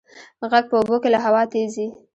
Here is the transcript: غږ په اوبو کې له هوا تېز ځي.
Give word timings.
غږ 0.51 0.65
په 0.69 0.75
اوبو 0.79 0.95
کې 1.01 1.09
له 1.13 1.19
هوا 1.25 1.41
تېز 1.53 1.67
ځي. 1.75 1.87